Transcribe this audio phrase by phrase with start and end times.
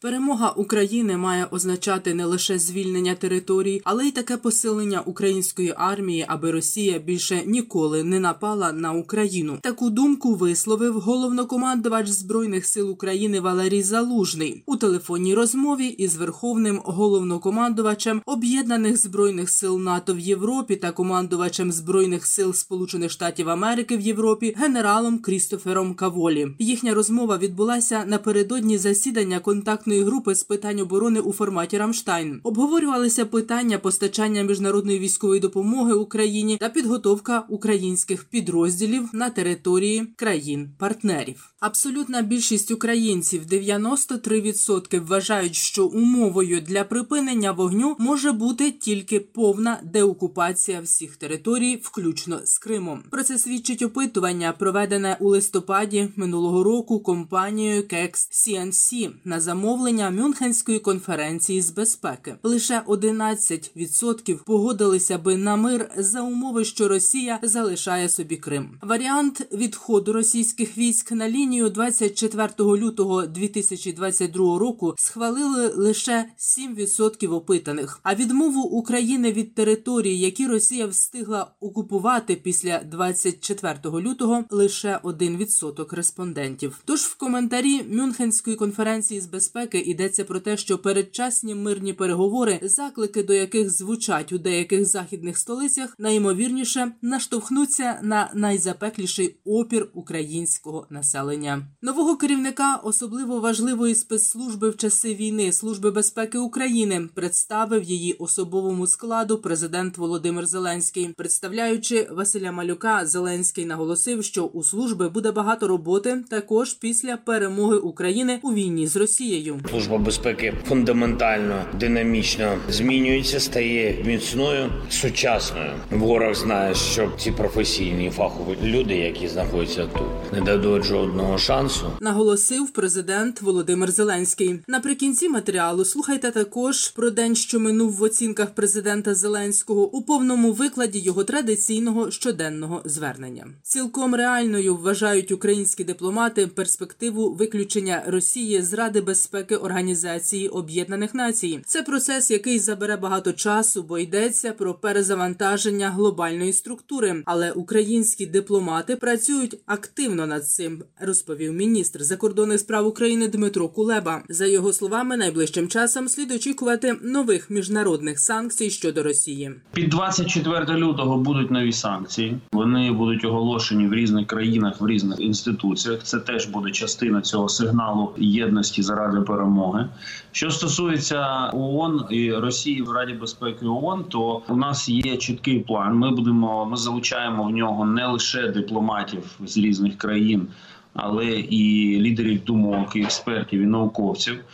[0.00, 6.50] Перемога України має означати не лише звільнення територій, але й таке посилення української армії, аби
[6.50, 9.58] Росія більше ніколи не напала на Україну.
[9.62, 18.22] Таку думку висловив головнокомандувач збройних сил України Валерій Залужний у телефонній розмові із верховним головнокомандувачем
[18.26, 24.54] об'єднаних збройних сил НАТО в Європі та командувачем збройних сил Сполучених Штатів Америки в Європі
[24.58, 26.48] генералом Крістофером Каволі.
[26.58, 32.40] Їхня розмова відбулася напередодні засідання контактної контактної групи з питань оборони у форматі Рамштайн.
[32.42, 41.54] Обговорювалися питання постачання міжнародної військової допомоги Україні та підготовка українських підрозділів на території країн-партнерів.
[41.60, 50.80] Абсолютна більшість українців 93% вважають, що умовою для припинення вогню може бути тільки повна деокупація
[50.80, 53.02] всіх територій, включно з Кримом.
[53.10, 60.10] Про це свідчить опитування, проведене у листопаді минулого року компанією Кекс CNC на замовлення замовлення
[60.10, 62.34] Мюнхенської конференції з безпеки.
[62.42, 68.78] Лише 11% погодилися би на мир за умови, що Росія залишає собі Крим.
[68.82, 78.00] Варіант відходу російських військ на лінію 24 лютого 2022 року схвалили лише 7% опитаних.
[78.02, 86.78] А відмову України від території, які Росія встигла окупувати після 24 лютого, лише 1% респондентів.
[86.84, 92.60] Тож в коментарі Мюнхенської конференції з безпеки безпеки йдеться про те, що передчасні мирні переговори,
[92.62, 101.66] заклики до яких звучать у деяких західних столицях, найімовірніше наштовхнуться на найзапекліший опір українського населення.
[101.82, 109.38] Нового керівника особливо важливої спецслужби в часи війни Служби безпеки України представив її особовому складу
[109.38, 116.74] президент Володимир Зеленський, представляючи Василя Малюка, Зеленський наголосив, що у служби буде багато роботи також
[116.74, 119.57] після перемоги України у війні з Росією.
[119.70, 125.70] Служба безпеки фундаментально динамічно змінюється, стає міцною, сучасною.
[125.90, 131.90] Ворог знає, що ці професійні фахові люди, які знаходяться тут, не дадуть жодного шансу.
[132.00, 134.60] Наголосив президент Володимир Зеленський.
[134.68, 140.98] Наприкінці матеріалу слухайте також про день, що минув в оцінках президента Зеленського у повному викладі
[140.98, 143.46] його традиційного щоденного звернення.
[143.62, 151.60] Цілком реальною вважають українські дипломати перспективу виключення Росії з Ради безпеки безпеки Організації Об'єднаних Націй.
[151.66, 157.22] Це процес, який забере багато часу, бо йдеться про перезавантаження глобальної структури.
[157.24, 164.22] Але українські дипломати працюють активно над цим, розповів міністр закордонних справ України Дмитро Кулеба.
[164.28, 169.52] За його словами, найближчим часом слід очікувати нових міжнародних санкцій щодо Росії.
[169.72, 172.38] Під 24 лютого будуть нові санкції.
[172.52, 176.02] Вони будуть оголошені в різних країнах, в різних інституціях.
[176.02, 179.86] Це теж буде частина цього сигналу єдності заради перемоги.
[180.32, 185.94] Що стосується ООН і Росії в Раді безпеки ООН, то у нас є чіткий план.
[185.94, 190.48] Ми будемо ми залучаємо в нього не лише дипломатів з різних країн,
[190.94, 194.44] але і лідерів думок, і експертів і науковців.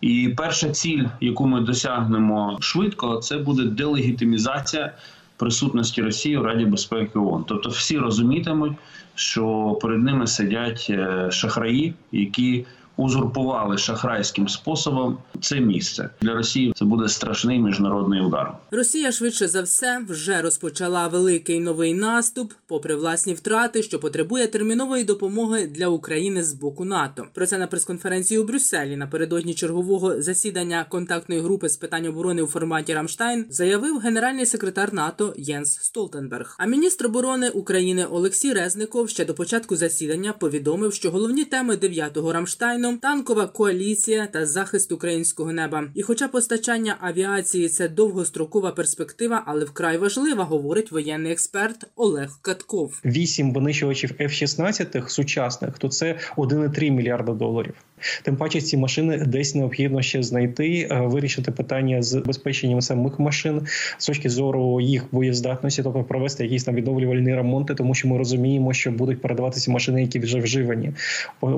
[0.00, 4.92] І перша ціль, яку ми досягнемо швидко, це буде делегітимізація
[5.36, 7.44] присутності Росії у Раді безпеки ООН.
[7.48, 8.72] Тобто всі розумітимуть,
[9.14, 12.64] що перед ними сидять е, шахраї, які
[12.96, 16.72] узурпували шахрайським способом це місце для Росії.
[16.76, 18.52] Це буде страшний міжнародний удар.
[18.70, 25.04] Росія швидше за все вже розпочала великий новий наступ, попри власні втрати, що потребує термінової
[25.04, 27.24] допомоги для України з боку НАТО.
[27.34, 32.46] Про це на прес-конференції у Брюсселі напередодні чергового засідання контактної групи з питань оборони у
[32.46, 36.56] форматі Рамштайн заявив генеральний секретар НАТО Єнс Столтенберг.
[36.58, 42.32] А міністр оборони України Олексій Резников ще до початку засідання повідомив, що головні теми 9-го
[42.32, 45.84] Рамштайну Україну, танкова коаліція та захист українського неба.
[45.94, 53.00] І, хоча постачання авіації це довгострокова перспектива, але вкрай важлива, говорить воєнний експерт Олег Катков.
[53.04, 57.74] Вісім винищувачів F-16 сучасних то це 1,3 мільярда доларів.
[58.22, 63.66] Тим паче ці машини десь необхідно ще знайти, е, вирішити питання з безпеченням самих машин
[63.98, 68.72] з точки зору їх боєздатності, тобто провести якісь там відновлювальні ремонти, тому що ми розуміємо,
[68.72, 70.92] що будуть передаватися машини, які вже вживані.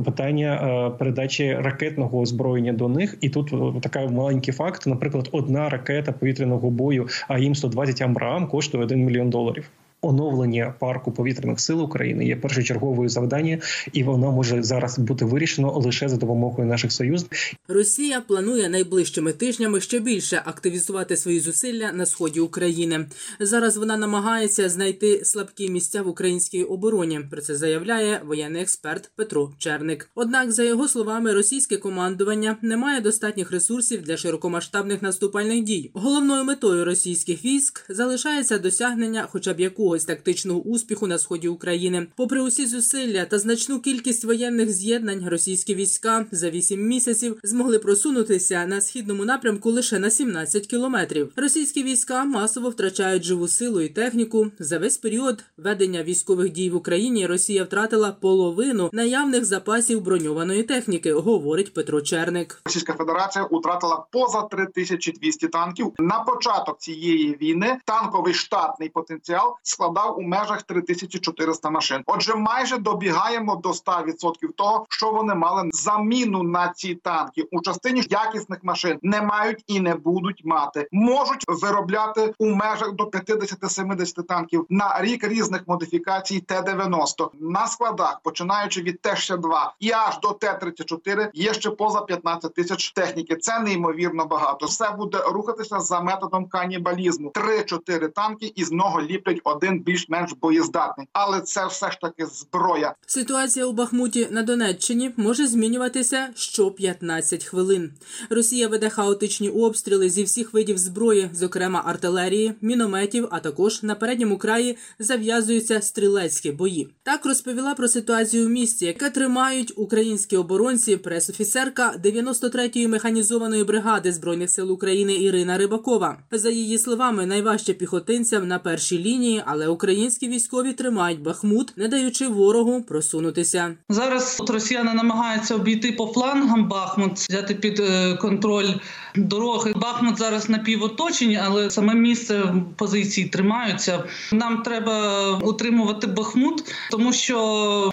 [0.05, 4.87] Питання е, передачі ракетного озброєння до них, і тут е, така маленький факт.
[4.87, 9.71] Наприклад, одна ракета повітряного бою AIM 120 AMRAAM коштує 1 мільйон доларів.
[10.07, 13.59] Оновлення парку повітряних сил України є першочерговою завдання,
[13.93, 17.53] і воно може зараз бути вирішено лише за допомогою наших союзників.
[17.69, 23.07] Росія планує найближчими тижнями ще більше активізувати свої зусилля на сході України.
[23.41, 27.21] Зараз вона намагається знайти слабкі місця в українській обороні.
[27.31, 30.11] Про це заявляє воєнний експерт Петро Черник.
[30.15, 35.91] Однак, за його словами, російське командування не має достатніх ресурсів для широкомасштабних наступальних дій.
[35.95, 39.61] Головною метою російських військ залишається досягнення, хоча б
[39.97, 42.07] якогось тактичного успіху на сході України.
[42.17, 48.67] Попри усі зусилля та значну кількість воєнних з'єднань, російські війська за 8 місяців змогли просунутися
[48.67, 51.33] на східному напрямку лише на 17 кілометрів.
[51.37, 54.47] Російські війська масово втрачають живу силу і техніку.
[54.59, 61.13] За весь період ведення військових дій в Україні Росія втратила половину наявних запасів броньованої техніки,
[61.13, 62.61] говорить Петро Черник.
[62.65, 65.93] Російська Федерація утратила поза 3200 танків.
[65.99, 72.03] На початок цієї війни танковий штатний потенціал складав у межах 3400 машин.
[72.07, 78.03] Отже, майже добігаємо до 100% того, що вони мали заміну на ці танки у частині
[78.11, 80.89] якісних машин не мають і не будуть мати.
[80.93, 88.83] Можуть виробляти у межах до 50-70 танків на рік різних модифікацій Т-90 на складах, починаючи
[88.83, 93.37] від Т-62 і аж до Т-34 є ще поза 15 тисяч техніки.
[93.37, 94.67] Це неймовірно багато.
[94.67, 97.31] Все буде рухатися за методом канібалізму.
[97.31, 102.95] 3-4 танки із нього ліплять один більш-менш боєздатний, але це все ж таки зброя.
[103.07, 107.93] Ситуація у Бахмуті на Донеччині може змінюватися що 15 хвилин.
[108.31, 114.39] Росія веде хаотичні обстріли зі всіх видів зброї, зокрема артилерії, мінометів, а також на передньому
[114.39, 116.89] краї зав'язуються стрілецькі бої.
[117.03, 124.51] Так розповіла про ситуацію в місті, яке тримають українські оборонці, пресофіцерка 93-ї механізованої бригади збройних
[124.51, 126.19] сил України Ірина Рибакова.
[126.31, 132.29] За її словами, найважче піхотинцям на першій лінії, але українські військові тримають Бахмут, не даючи
[132.29, 133.75] ворогу просунутися.
[133.89, 138.71] Зараз от росіяни намагаються обійти по флангам Бахмут, взяти під е, контроль
[139.17, 139.73] дороги.
[139.77, 144.05] Бахмут зараз напівоточені, але саме місце позиції тримаються.
[144.33, 147.39] Нам треба утримувати Бахмут, тому що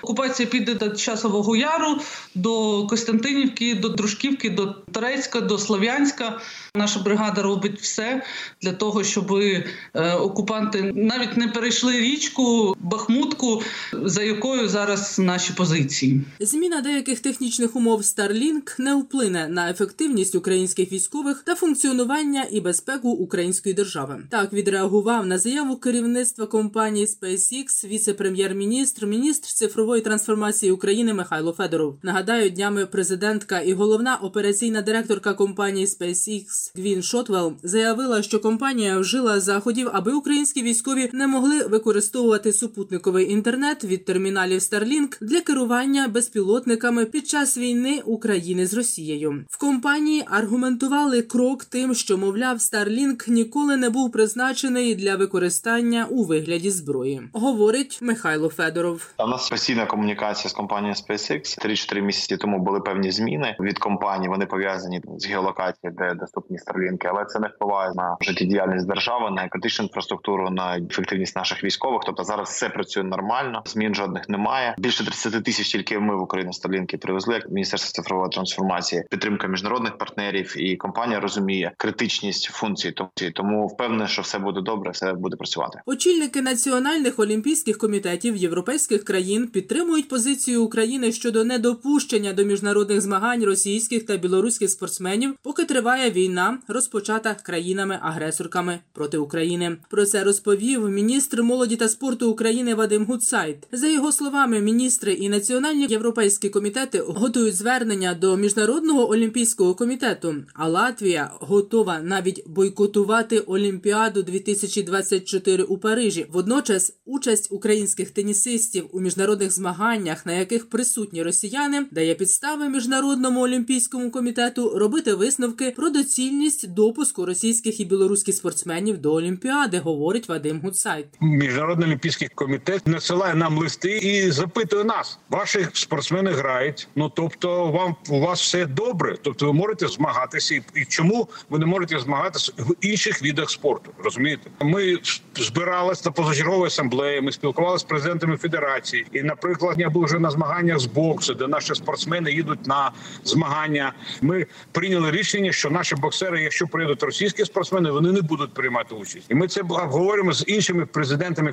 [0.01, 1.97] окупація піде до часового яру,
[2.35, 6.39] до Костянтинівки, до Дружківки, до Торецька, до Слов'янська.
[6.75, 8.23] Наша бригада робить все
[8.61, 9.65] для того, щоб е,
[10.13, 13.61] окупанти навіть не перейшли річку Бахмутку,
[14.03, 16.21] за якою зараз наші позиції.
[16.39, 23.09] Зміна деяких технічних умов Starlink не вплине на ефективність українських військових та функціонування і безпеку
[23.09, 24.23] української держави.
[24.29, 31.97] Так відреагував на заяву керівництва компанії SpaceX віце-прем'єр-міністр, міністр цифрової трансформації України Михайло Федоров.
[32.03, 39.39] Нагадаю, днями президентка і головна операційна директорка компанії SpaceX Гвін Шотвелл заявила, що компанія вжила
[39.39, 47.05] заходів, аби українські військові не могли використовувати супутниковий інтернет від терміналів Starlink для керування безпілотниками
[47.05, 49.45] під час війни України з Росією.
[49.49, 56.23] В компанії аргументували крок тим, що мовляв, Starlink ніколи не був призначений для використання у
[56.23, 59.13] вигляді зброї, говорить Михайло Федоров.
[59.19, 61.65] У нас постійна комунікація з компанією SpaceX.
[61.65, 64.29] 3-4 місяці тому були певні зміни від компанії.
[64.29, 69.47] Вони пов'язані з геолокацією, де доступні Starlink, але це не впливає на життєдіяльність держави, на
[69.47, 72.01] критичну інфраструктуру, на ефективність наших військових.
[72.05, 74.75] Тобто зараз все працює нормально, змін жодних немає.
[74.77, 79.97] Більше 30 тисяч тільки ми в Україну Starlink привезли як міністерство цифрової трансформації, підтримка міжнародних
[79.97, 82.93] партнерів, і компанія розуміє критичність функцій.
[83.33, 85.79] Тому впевнений, що все буде добре, все буде працювати.
[85.85, 94.05] Очільники національних олімпійських комітетів європейських країн підтримують позицію України щодо недопущення до міжнародних змагань російських
[94.05, 99.77] та білоруських спортсменів, поки триває війна, розпочата країнами-агресорками проти України.
[99.89, 100.89] Про це розповів
[101.23, 103.57] міністр молоді та спорту України Вадим Гуцайт.
[103.71, 110.35] За його словами, міністри і національні європейські комітети готують звернення до міжнародного олімпійського комітету.
[110.53, 116.25] А Латвія готова навіть бойкотувати Олімпіаду 2024 у Парижі.
[116.31, 124.11] Водночас, участь українських тенісистів у міжнародних змаганнях, на яких присутні росіяни, дає підстави міжнародному олімпійському
[124.11, 131.05] комітету робити висновки про доцільність допуску російських і білоруських спортсменів до Олімпіади, говорить Вадим Гуцайт.
[131.21, 136.87] Міжнародний олімпійський комітет насилає нам листи і запитує нас: ваші спортсмени грають.
[136.95, 139.15] Ну тобто, вам у вас все добре.
[139.21, 143.91] Тобто, ви можете змагатися, і чому ви не можете змагатися в інших видах спорту?
[144.03, 144.99] Розумієте, ми
[145.35, 147.21] збиралися на позачерговій асамблеї.
[147.21, 149.05] Ми спілкувалися з президентами федерації.
[149.11, 152.91] І, наприклад, я був вже на змаганнях з боксу, де наші спортсмени їдуть на
[153.23, 153.93] змагання.
[154.21, 159.25] Ми прийняли рішення, що наші боксери, якщо приїдуть російські спортсмени, вони не будуть приймати участь.
[159.29, 161.02] І ми це обговоримо з іншими президентами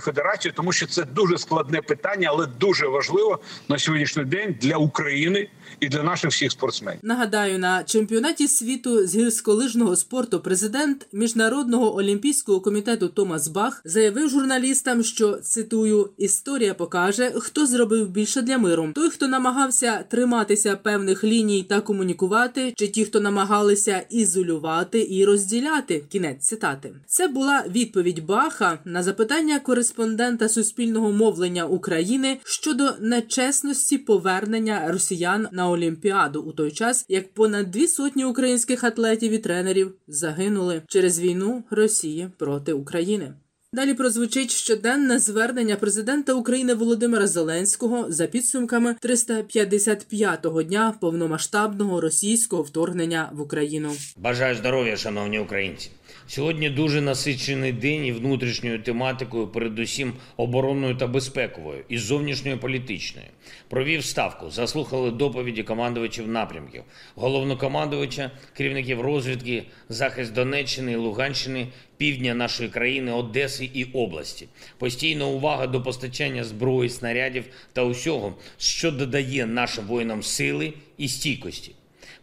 [0.00, 3.38] федерації, тому що це дуже складне питання, але дуже важливо
[3.68, 5.48] на сьогоднішній день для України
[5.80, 7.00] і для наших всіх спортсменів.
[7.02, 15.02] Нагадаю, на чемпіонаті світу з гірськолижного спорту президент міжнародного олімпійського комітету Томас Бах заявив журналістам,
[15.02, 21.62] що цитую: історія покаже, хто зробив більше для миру: той, хто намагався триматися певних ліній
[21.62, 26.04] та комунікувати, чи ті, хто намагалися ізолювати і розділяти.
[26.08, 26.92] Кінець цитати.
[27.06, 29.29] Це була відповідь Баха на запитання
[29.62, 37.70] кореспондента суспільного мовлення України щодо нечесності повернення росіян на Олімпіаду у той час, як понад
[37.70, 43.32] дві сотні українських атлетів і тренерів загинули через війну Росії проти України.
[43.72, 53.30] Далі прозвучить щоденне звернення президента України Володимира Зеленського за підсумками 355-го дня повномасштабного російського вторгнення
[53.32, 53.92] в Україну.
[54.16, 55.90] Бажаю здоров'я, шановні українці.
[56.30, 63.26] Сьогодні дуже насичений день і внутрішньою тематикою, передусім оборонною та безпековою, і зовнішньою політичною.
[63.68, 66.82] Провів ставку, заслухали доповіді командувачів напрямків,
[67.14, 74.48] головнокомандувача, керівників розвідки, захист Донеччини Луганщини, півдня нашої країни, Одеси і області.
[74.78, 81.72] Постійна увага до постачання зброї, снарядів та усього, що додає нашим воїнам сили і стійкості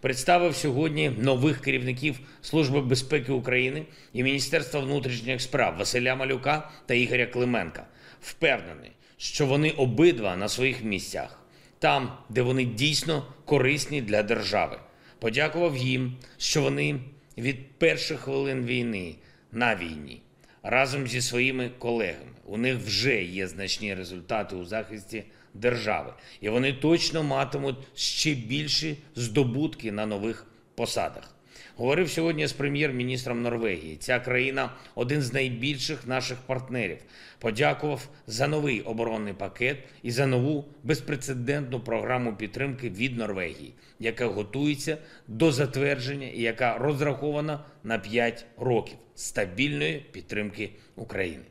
[0.08, 7.26] представив сьогодні нових керівників Служби безпеки України і Міністерства внутрішніх справ Василя Малюка та Ігоря
[7.26, 7.86] Клименка.
[8.22, 11.40] Впевнений, що вони обидва на своїх місцях,
[11.80, 14.80] там, де вони дійсно корисні для держави.
[15.20, 17.00] Подякував їм, що вони
[17.38, 19.16] від перших хвилин війни
[19.52, 20.22] на війні
[20.70, 22.32] разом зі своїми колегами.
[22.46, 28.98] У них вже є значні результати у захисті держави, і вони точно матимуть ще більші
[29.16, 30.46] здобутки на нових
[30.76, 31.37] посадах.
[31.78, 33.98] Говорив сьогодні з прем'єр-міністром Норвегії.
[33.98, 36.98] Ця країна один з найбільших наших партнерів.
[37.40, 44.98] Подякував за новий оборонний пакет і за нову безпрецедентну програму підтримки від Норвегії, яка готується
[45.28, 51.44] до затвердження і яка розрахована на 5 років стабільної підтримки України.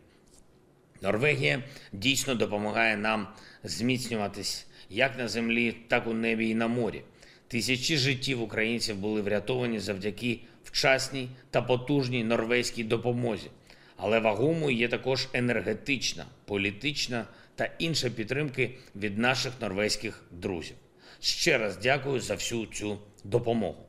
[1.03, 3.29] Норвегія дійсно допомагає нам
[3.65, 7.03] зміцнюватись як на землі, так у небі і на морі.
[7.49, 13.51] Тисячі життів українців були врятовані завдяки вчасній та потужній норвезькій допомозі.
[13.97, 20.77] Але вагомою є також енергетична, політична та інша підтримки від наших норвезьких друзів.
[21.21, 23.87] Ще раз дякую за всю цю допомогу.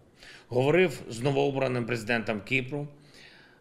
[0.47, 2.87] Говорив з новообраним президентом Кіпру,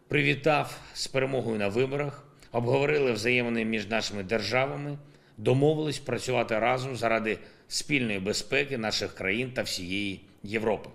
[0.07, 4.97] привітав з перемогою на виборах, обговорили взаємини між нашими державами
[5.37, 7.37] домовились працювати разом заради
[7.67, 10.89] спільної безпеки наших країн та всієї Європи.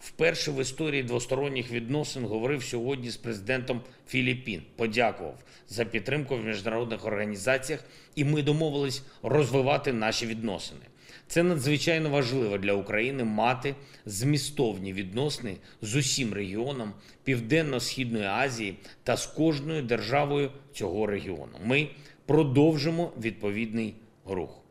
[0.00, 4.62] Вперше в історії двосторонніх відносин говорив сьогодні з президентом Філіппін.
[4.76, 10.80] Подякував за підтримку в міжнародних організаціях, і ми домовились розвивати наші відносини.
[11.28, 13.74] Це надзвичайно важливо для України мати
[14.06, 16.92] змістовні відносини з усім регіоном
[17.24, 21.58] Південно-Східної Азії та з кожною державою цього регіону.
[21.64, 21.88] Ми
[22.26, 23.94] продовжимо відповідний
[24.26, 24.65] рух.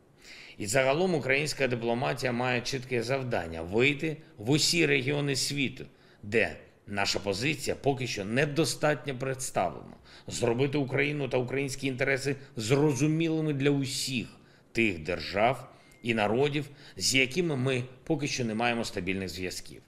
[0.58, 5.84] І загалом українська дипломатія має чітке завдання вийти в усі регіони світу,
[6.22, 9.96] де наша позиція поки що недостатньо представлена,
[10.26, 14.26] зробити Україну та українські інтереси зрозумілими для усіх
[14.72, 15.72] тих держав
[16.02, 16.64] і народів,
[16.96, 19.82] з якими ми поки що не маємо стабільних зв'язків.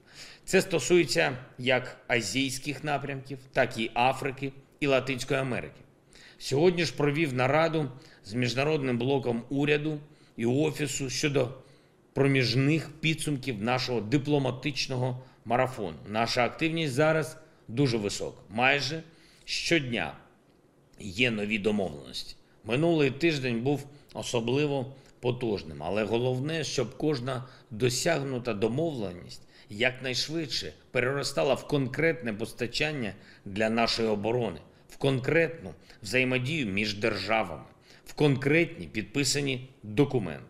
[0.45, 5.81] Це стосується як азійських напрямків, так і Африки і Латинської Америки.
[6.37, 7.91] Сьогодні ж провів нараду
[8.25, 9.99] з міжнародним блоком уряду
[10.39, 11.49] і офісу щодо
[12.13, 15.97] проміжних підсумків нашого дипломатичного марафону.
[16.07, 18.41] Наша активність зараз дуже висока.
[18.49, 19.03] Майже
[19.45, 20.13] щодня
[20.99, 22.35] є нові домовленості.
[22.63, 32.33] Минулий тиждень був особливо потужним, але головне, щоб кожна досягнута домовленість якнайшвидше переростала в конкретне
[32.33, 33.13] постачання
[33.45, 37.63] для нашої оборони в конкретну взаємодію між державами,
[38.09, 40.43] в конкретні підписані документи.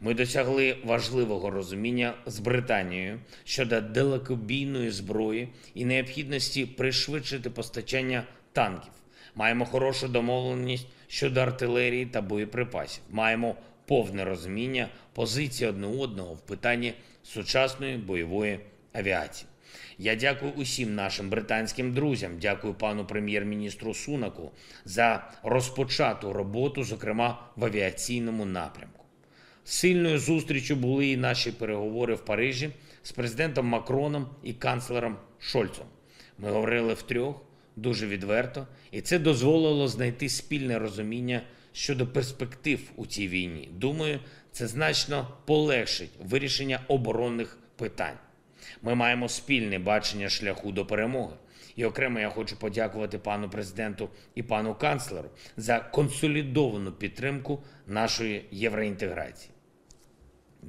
[0.00, 8.92] Ми досягли важливого розуміння з Британією щодо далекобійної зброї і необхідності пришвидшити постачання танків.
[9.34, 13.02] Маємо хорошу домовленість щодо артилерії та боєприпасів.
[13.10, 13.54] Маємо
[13.86, 18.58] повне розуміння позиції одне одного в питанні сучасної бойової
[18.92, 19.49] авіації.
[20.02, 22.32] Я дякую усім нашим британським друзям.
[22.40, 24.50] Дякую пану прем'єр-міністру Сунаку
[24.84, 29.04] за розпочату роботу, зокрема в авіаційному напрямку.
[29.64, 32.70] Сильною зустрічю були і наші переговори в Парижі
[33.02, 35.86] з президентом Макроном і канцлером Шольцом.
[36.38, 37.42] Ми говорили втрьох
[37.76, 41.42] дуже відверто, і це дозволило знайти спільне розуміння
[41.72, 43.68] щодо перспектив у цій війні.
[43.72, 44.20] Думаю,
[44.52, 48.16] це значно полегшить вирішення оборонних питань.
[48.82, 51.36] Ми маємо спільне бачення шляху до перемоги.
[51.76, 59.50] І окремо я хочу подякувати пану президенту і пану канцлеру за консолідовану підтримку нашої євроінтеграції.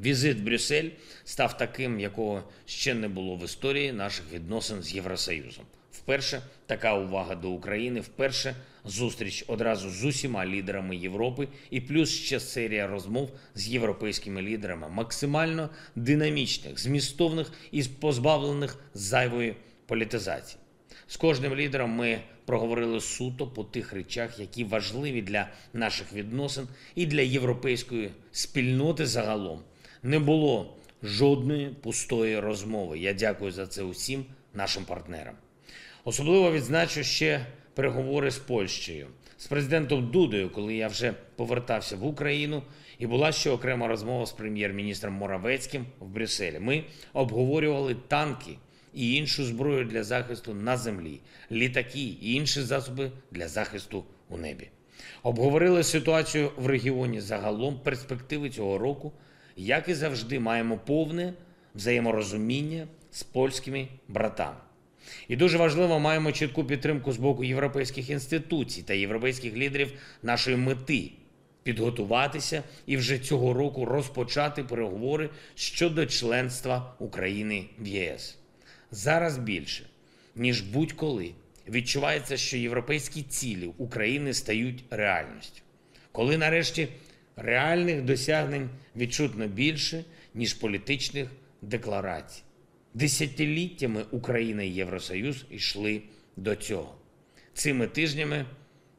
[0.03, 0.89] Візит в Брюссель
[1.23, 5.65] став таким, якого ще не було в історії наших відносин з Євросоюзом.
[5.91, 8.55] Вперше така увага до України, вперше
[8.85, 15.69] зустріч одразу з усіма лідерами Європи, і плюс ще серія розмов з європейськими лідерами, максимально
[15.95, 19.55] динамічних, змістовних і позбавлених зайвої
[19.85, 20.59] політизації.
[21.07, 27.05] З кожним лідером ми проговорили суто по тих речах, які важливі для наших відносин і
[27.05, 29.59] для європейської спільноти загалом.
[30.03, 32.99] Не було жодної пустої розмови.
[32.99, 35.35] Я дякую за це усім нашим партнерам.
[36.03, 42.63] Особливо відзначу ще переговори з Польщею, з президентом Дудою, коли я вже повертався в Україну,
[42.99, 46.59] і була ще окрема розмова з прем'єр-міністром Моравецьким в Брюсселі.
[46.59, 48.57] Ми обговорювали танки
[48.93, 51.19] і іншу зброю для захисту на землі,
[51.51, 54.69] літаки і інші засоби для захисту у небі.
[55.23, 59.11] Обговорили ситуацію в регіоні загалом, перспективи цього року,
[59.55, 61.33] як і завжди, маємо повне
[61.75, 64.57] взаєморозуміння з польськими братами.
[65.27, 71.11] І дуже важливо, маємо чітку підтримку з боку європейських інституцій та європейських лідерів нашої мети
[71.63, 78.37] підготуватися і вже цього року розпочати переговори щодо членства України в ЄС.
[78.91, 79.83] Зараз більше
[80.35, 81.31] ніж будь-коли
[81.69, 85.61] відчувається, що європейські цілі України стають реальністю.
[86.11, 86.87] Коли нарешті
[87.35, 90.03] реальних досягнень відчутно більше,
[90.33, 91.27] ніж політичних
[91.61, 92.41] декларацій.
[92.93, 96.01] Десятиліттями Україна і Євросоюз йшли
[96.37, 96.95] до цього.
[97.53, 98.45] Цими тижнями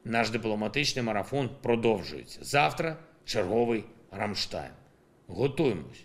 [0.05, 2.39] наш дипломатичний марафон продовжується.
[2.41, 4.71] Завтра черговий Рамштайн.
[5.27, 6.03] Готуємось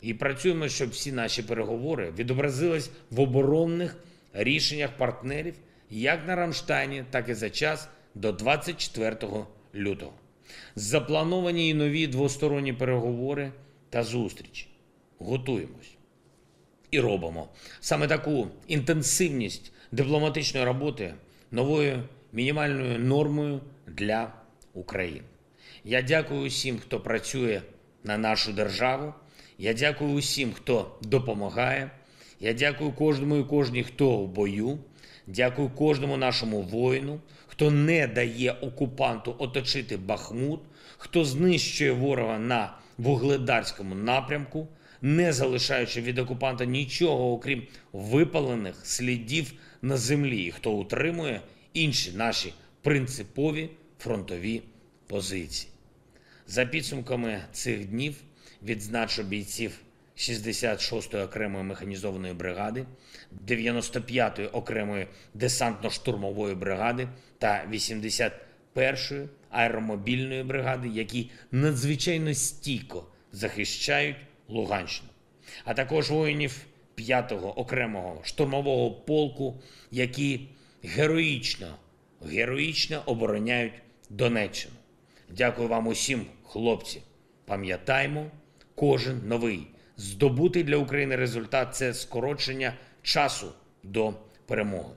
[0.00, 3.96] і працюємо, щоб всі наші переговори відобразились в оборонних
[4.32, 5.54] рішеннях партнерів
[5.90, 9.16] як на Рамштайні, так і за час до 24
[9.74, 10.12] лютого.
[10.74, 13.52] Заплановані і нові двосторонні переговори
[13.90, 14.66] та зустрічі.
[15.18, 15.96] Готуємось
[16.90, 17.48] і робимо
[17.80, 21.14] саме таку інтенсивність дипломатичної роботи
[21.50, 24.32] новою мінімальною нормою для
[24.74, 25.22] України.
[25.84, 27.62] Я дякую усім, хто працює
[28.04, 29.14] на нашу державу.
[29.58, 31.90] Я дякую усім, хто допомагає.
[32.40, 34.78] Я дякую кожному і кожній, хто в бою.
[35.26, 40.60] Дякую кожному нашому воїну, хто не дає окупанту оточити Бахмут,
[40.98, 44.68] хто знищує ворога на вугледарському напрямку
[45.02, 51.40] не залишаючи від окупанта нічого, окрім випалених слідів на землі, хто утримує
[51.74, 54.62] інші наші принципові фронтові
[55.06, 55.72] позиції.
[56.46, 58.14] За підсумками цих днів
[58.62, 59.80] відзначу бійців
[60.16, 62.86] 66-ї окремої механізованої бригади,
[63.46, 67.08] 95-ї окремої десантно-штурмової бригади
[67.38, 74.16] та 81-ї аеромобільної бригади, які надзвичайно стійко захищають
[74.50, 75.08] Луганщину,
[75.64, 79.60] а також воїнів 5-го окремого штурмового полку,
[79.90, 80.48] які
[80.82, 81.74] героїчно,
[82.26, 83.74] героїчно обороняють
[84.10, 84.74] Донеччину.
[85.28, 87.02] Дякую вам усім, хлопці.
[87.44, 88.26] Пам'ятаймо,
[88.74, 94.14] кожен новий здобутий для України результат це скорочення часу до
[94.46, 94.94] перемоги.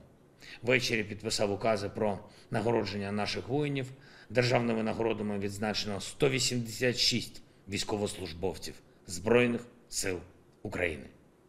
[0.62, 2.18] Ввечері підписав укази про
[2.50, 3.86] нагородження наших воїнів.
[4.30, 8.74] Державними нагородами відзначено 186 військовослужбовців.
[9.06, 10.18] Збройних сил
[10.62, 11.04] України.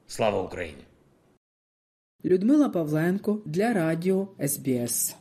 [0.08, 0.84] Слава Україні!
[2.26, 5.16] Людмила Павленко для Радіо СБС.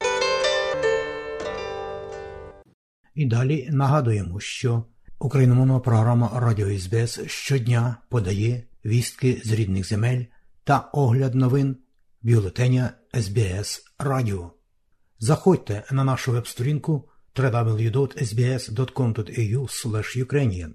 [3.14, 4.84] І далі нагадуємо, що
[5.18, 10.24] україномовна програма Радіо СБС щодня подає вістки з рідних земель
[10.64, 11.76] та огляд новин
[12.22, 14.50] бюлетеня СБС Радіо.
[15.18, 18.24] Заходьте на нашу веб-сторінку www.sbs.com.au
[20.24, 20.74] Ukrainian